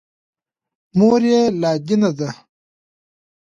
مور 0.97 1.21
یې 1.31 1.41
لادینه 1.61 2.11
ده. 2.17 2.29